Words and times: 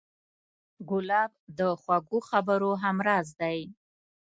ګلاب 0.89 1.31
د 1.57 1.59
خوږو 1.81 2.19
خبرو 2.29 2.71
همراز 2.83 3.27
دی. 3.41 3.59